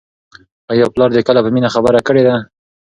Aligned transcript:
آیا 0.71 0.85
پلار 0.93 1.09
دې 1.15 1.21
کله 1.27 1.39
په 1.43 1.49
مینه 1.55 1.69
خبره 1.75 1.99
کړې 2.07 2.23
ده؟ 2.27 2.35